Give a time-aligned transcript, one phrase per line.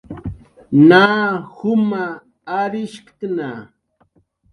[0.89, 1.03] Na
[1.55, 2.03] juma
[2.59, 3.49] arishktna